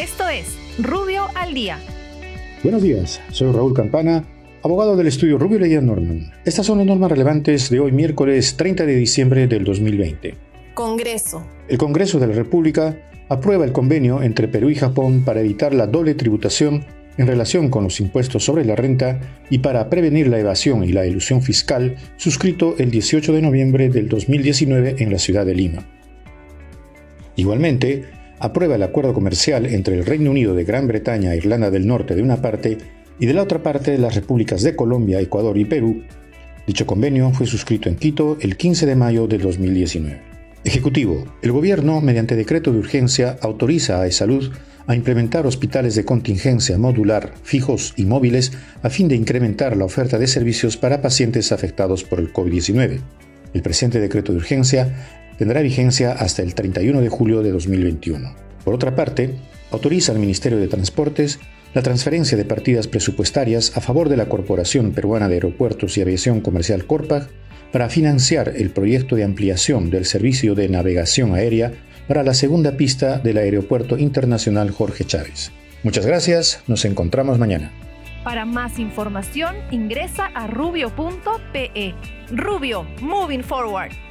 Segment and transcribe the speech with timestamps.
[0.00, 1.78] Esto es Rubio al Día.
[2.62, 4.24] Buenos días, soy Raúl Campana,
[4.62, 6.32] abogado del estudio Rubio Leguía Norman.
[6.46, 10.38] Estas son las normas relevantes de hoy miércoles 30 de diciembre del 2020.
[10.72, 11.44] Congreso.
[11.68, 12.96] El Congreso de la República
[13.28, 16.86] aprueba el convenio entre Perú y Japón para evitar la doble tributación
[17.18, 19.20] en relación con los impuestos sobre la renta
[19.50, 24.08] y para prevenir la evasión y la ilusión fiscal, suscrito el 18 de noviembre del
[24.08, 25.86] 2019 en la ciudad de Lima.
[27.36, 31.86] Igualmente, aprueba el acuerdo comercial entre el Reino Unido de Gran Bretaña e Irlanda del
[31.86, 32.78] Norte de una parte
[33.20, 36.02] y de la otra parte las repúblicas de Colombia, Ecuador y Perú.
[36.66, 40.20] Dicho convenio fue suscrito en Quito el 15 de mayo de 2019.
[40.64, 41.24] Ejecutivo.
[41.42, 44.50] El Gobierno, mediante decreto de urgencia, autoriza a E-Salud
[44.86, 50.18] a implementar hospitales de contingencia modular, fijos y móviles a fin de incrementar la oferta
[50.18, 53.00] de servicios para pacientes afectados por el COVID-19.
[53.52, 58.34] El presente decreto de urgencia tendrá vigencia hasta el 31 de julio de 2021.
[58.62, 59.36] Por otra parte,
[59.70, 61.40] autoriza al Ministerio de Transportes
[61.72, 66.42] la transferencia de partidas presupuestarias a favor de la Corporación Peruana de Aeropuertos y Aviación
[66.42, 67.28] Comercial Corpag
[67.72, 71.72] para financiar el proyecto de ampliación del servicio de navegación aérea
[72.06, 75.52] para la segunda pista del Aeropuerto Internacional Jorge Chávez.
[75.82, 77.72] Muchas gracias, nos encontramos mañana.
[78.24, 81.94] Para más información ingresa a rubio.pe.
[82.30, 84.09] Rubio, moving forward.